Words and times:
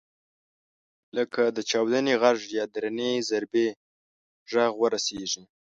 لکه 1.17 1.41
د 1.55 1.59
چاودنې 1.69 2.13
غږ 2.23 2.37
یا 2.57 2.65
درنې 2.75 3.11
ضربې 3.29 3.67
غږ 4.53 4.71
ورسېږي. 4.77 5.43